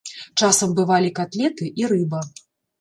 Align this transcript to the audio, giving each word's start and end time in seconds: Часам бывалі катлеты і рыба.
Часам 0.39 0.73
бывалі 0.79 1.13
катлеты 1.21 1.71
і 1.85 1.93
рыба. 1.95 2.27